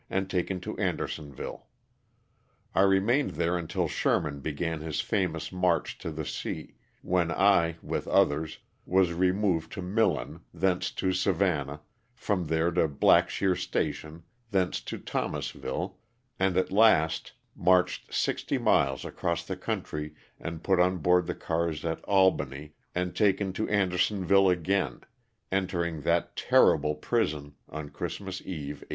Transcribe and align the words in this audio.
and 0.09 0.31
taken 0.31 0.59
to 0.59 0.75
Anderson 0.79 1.31
ville. 1.31 1.67
I 2.73 2.81
remained 2.81 3.31
there 3.35 3.55
until 3.55 3.87
Sherman 3.87 4.39
began 4.39 4.81
his 4.81 4.99
famous 4.99 5.51
march 5.51 5.95
to 5.99 6.09
the 6.09 6.25
sea, 6.25 6.73
when 7.03 7.31
I, 7.31 7.77
with 7.83 8.07
others, 8.07 8.57
was 8.87 9.13
removed 9.13 9.71
to 9.73 9.83
Millen, 9.83 10.39
thence 10.51 10.89
to 10.93 11.13
Savannah, 11.13 11.81
from 12.15 12.47
there 12.47 12.71
to 12.71 12.87
Blackshear 12.87 13.55
Station, 13.55 14.23
thence 14.49 14.81
to 14.85 14.97
Thomasville, 14.97 15.99
and 16.39 16.57
at 16.57 16.71
last 16.71 17.33
marched 17.55 18.11
sixty 18.11 18.57
miles 18.57 19.05
across 19.05 19.45
the 19.45 19.55
country 19.55 20.15
and 20.39 20.63
put 20.63 20.79
on 20.79 20.97
board 20.97 21.27
the 21.27 21.35
cars 21.35 21.85
at 21.85 22.03
Albany 22.05 22.73
and 22.95 23.15
taken 23.15 23.53
to 23.53 23.69
Andersonville 23.69 24.49
again, 24.49 25.01
entering 25.51 26.01
that 26.01 26.35
ter 26.35 26.75
rible 26.75 26.99
prison 26.99 27.53
on 27.69 27.89
Christmas 27.91 28.41
eve, 28.41 28.81
1864. 28.81 28.89